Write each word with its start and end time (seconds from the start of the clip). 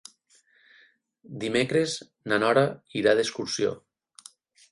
Dimecres 1.43 1.93
na 2.33 2.41
Nora 2.45 2.65
irà 3.01 3.15
d'excursió. 3.21 3.77